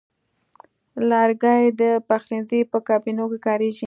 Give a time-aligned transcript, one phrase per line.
[1.09, 3.79] لرګی د پخلنځي په کابینو کې کاریږي.